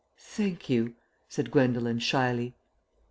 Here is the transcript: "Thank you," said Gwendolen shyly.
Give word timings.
"Thank 0.17 0.67
you," 0.67 0.95
said 1.29 1.51
Gwendolen 1.51 1.99
shyly. 1.99 2.55